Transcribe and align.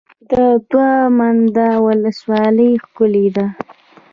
د 0.31 0.33
دوه 0.69 0.91
منده 1.17 1.67
ولسوالۍ 1.85 2.71
ښکلې 2.83 3.27
ده 3.35 3.45